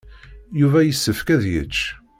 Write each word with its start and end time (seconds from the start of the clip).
Yuba 0.59 0.79
yessefk 0.83 1.27
ad 1.35 1.43
yečč. 1.51 1.77